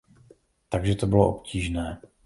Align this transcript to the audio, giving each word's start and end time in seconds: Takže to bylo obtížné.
Takže 0.69 0.95
to 0.95 1.07
bylo 1.07 1.29
obtížné. 1.35 2.01